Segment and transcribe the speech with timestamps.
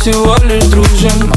[0.00, 1.30] всего лишь дружим.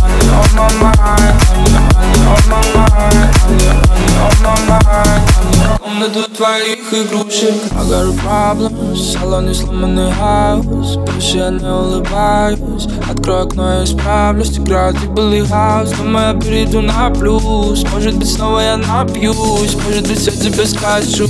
[5.80, 7.56] Комнату твоих игрушек.
[7.74, 10.96] I got a problem Салоне сломанный хаос.
[10.96, 12.88] Больше я не улыбаюсь.
[13.12, 17.84] Открою окно, я справлюсь Играю дебилый хаос Думаю, я перейду на плюс.
[17.92, 19.76] Может быть, снова я напьюсь.
[19.86, 21.28] Может быть, я тебе скажу.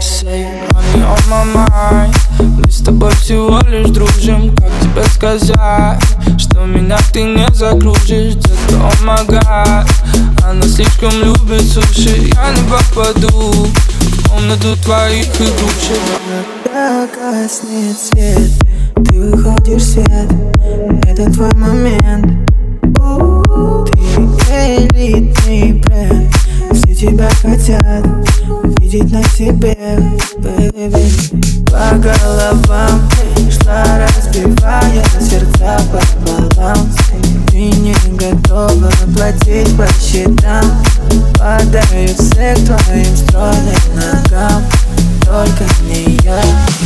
[0.00, 2.24] Say money on my mind.
[2.38, 6.02] Мы с тобой всего лишь дружим Как тебе сказать,
[6.38, 9.88] что меня ты не закружишь Где-то oh my God
[10.44, 13.28] Она слишком любит суши Я не попаду.
[13.30, 16.00] В комнату твоих игрушек.
[16.64, 18.50] Когда гаснет свет,
[19.06, 20.30] ты выходишь в свет.
[21.06, 22.50] Это твой момент.
[24.46, 26.34] Ты элитный бренд
[26.72, 28.23] Все тебя хотят
[28.94, 29.76] сидит на себе
[30.38, 31.04] baby.
[31.66, 33.08] По головам
[33.50, 36.96] шла, разбивая сердца под баланс
[37.48, 40.64] Ты не готова платить по счетам.
[41.38, 44.62] Падают все к твоим стройным ногам.
[45.24, 46.40] Только не я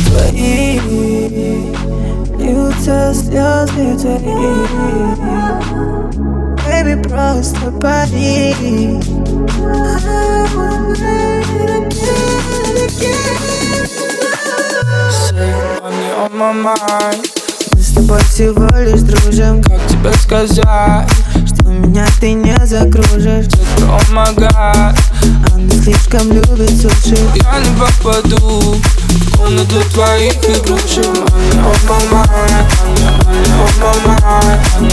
[0.07, 0.79] Твои.
[2.39, 4.55] Льются слезы твои.
[6.65, 8.55] Baby, просто пари.
[17.73, 21.09] Мы с тобой всего лишь дружим Как тебе сказать,
[21.45, 24.97] Что меня ты не закружишь детка, oh my god
[25.53, 31.05] Она слишком любит суши Я не попаду в комнату твоих игрушек.
[31.05, 32.67] Money on my mind,
[33.59, 34.88] on my mind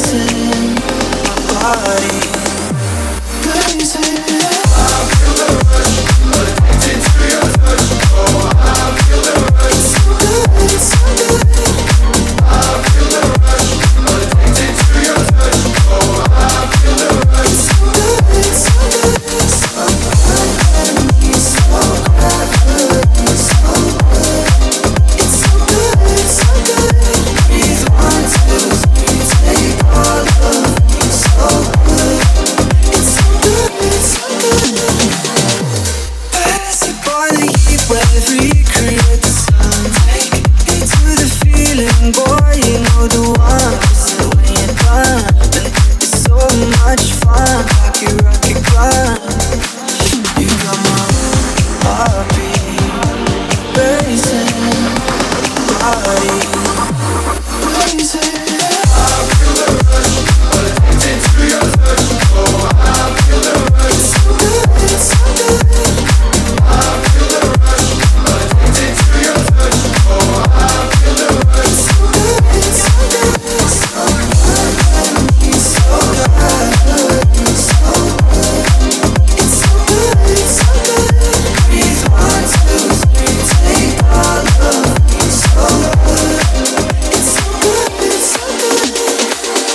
[0.00, 2.37] In my body.